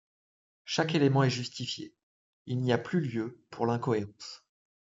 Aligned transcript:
Chaque 0.65 0.95
élément 0.95 1.21
est 1.23 1.29
justifié, 1.29 1.93
il 2.47 2.57
n´y 2.63 2.73
a 2.73 2.79
plus 2.79 3.01
lieu 3.01 3.39
pour 3.51 3.67
l´incohérence. 3.67 4.43